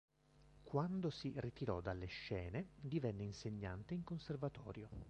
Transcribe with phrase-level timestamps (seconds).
[0.63, 4.89] Quando si ritirò dalle scene divenne insegnante in Conservatorio.